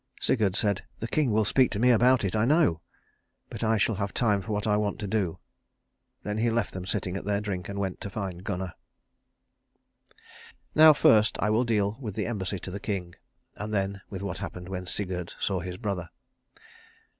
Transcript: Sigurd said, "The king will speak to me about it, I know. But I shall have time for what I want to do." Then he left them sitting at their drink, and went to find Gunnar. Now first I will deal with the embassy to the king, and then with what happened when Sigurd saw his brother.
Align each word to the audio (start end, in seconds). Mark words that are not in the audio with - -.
Sigurd 0.19 0.55
said, 0.55 0.81
"The 0.97 1.07
king 1.07 1.29
will 1.31 1.45
speak 1.45 1.69
to 1.73 1.79
me 1.79 1.91
about 1.91 2.23
it, 2.23 2.35
I 2.35 2.43
know. 2.43 2.81
But 3.51 3.63
I 3.63 3.77
shall 3.77 3.93
have 3.93 4.15
time 4.15 4.41
for 4.41 4.51
what 4.51 4.65
I 4.65 4.75
want 4.75 4.97
to 5.01 5.07
do." 5.07 5.37
Then 6.23 6.39
he 6.39 6.49
left 6.49 6.73
them 6.73 6.87
sitting 6.87 7.15
at 7.15 7.23
their 7.25 7.39
drink, 7.39 7.69
and 7.69 7.77
went 7.77 8.01
to 8.01 8.09
find 8.09 8.43
Gunnar. 8.43 8.73
Now 10.73 10.93
first 10.93 11.37
I 11.39 11.51
will 11.51 11.65
deal 11.65 11.97
with 12.01 12.15
the 12.15 12.25
embassy 12.25 12.57
to 12.61 12.71
the 12.71 12.79
king, 12.79 13.13
and 13.55 13.71
then 13.71 14.01
with 14.09 14.23
what 14.23 14.39
happened 14.39 14.69
when 14.69 14.87
Sigurd 14.87 15.35
saw 15.39 15.59
his 15.59 15.77
brother. 15.77 16.09